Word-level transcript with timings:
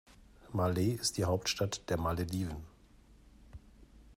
Malé 0.55 0.93
ist 0.99 1.19
die 1.19 1.25
Hauptstadt 1.25 1.87
der 1.91 1.99
Malediven. 1.99 2.63